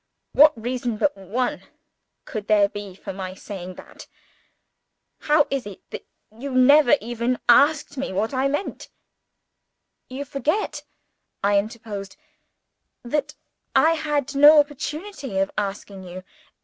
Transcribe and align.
What 0.31 0.59
reason 0.59 0.97
but 0.97 1.15
one 1.15 1.61
could 2.25 2.47
there 2.47 2.67
be 2.67 2.95
for 2.95 3.13
my 3.13 3.35
saying 3.35 3.75
that? 3.75 4.07
How 5.19 5.45
is 5.51 5.67
it 5.67 5.87
that 5.91 6.07
you 6.35 6.49
never 6.55 6.95
even 6.99 7.37
asked 7.47 7.97
me 7.99 8.11
what 8.11 8.33
I 8.33 8.47
meant?" 8.47 8.89
"You 10.09 10.25
forget," 10.25 10.81
I 11.43 11.59
interposed, 11.59 12.17
"that 13.03 13.35
I 13.75 13.91
had 13.93 14.33
no 14.33 14.59
opportunity 14.59 15.37
of 15.37 15.51
asking 15.55 16.05
you. 16.05 16.23